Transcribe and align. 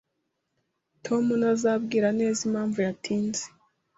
Tom 1.05 1.25
ntazambwira 1.39 2.07
neza 2.19 2.39
impamvu 2.47 2.77
yatinze 2.87 3.45